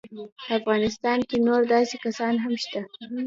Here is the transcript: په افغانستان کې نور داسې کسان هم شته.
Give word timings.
په 0.45 0.51
افغانستان 0.59 1.19
کې 1.29 1.37
نور 1.47 1.61
داسې 1.73 1.95
کسان 2.05 2.33
هم 2.43 2.53
شته. 2.63 2.81